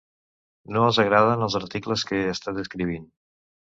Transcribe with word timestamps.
No 0.77 0.85
els 0.85 0.99
agraden 1.03 1.47
els 1.47 1.57
articles 1.61 2.07
que 2.13 2.23
he 2.23 2.33
estat 2.39 2.61
escrivint. 2.67 3.07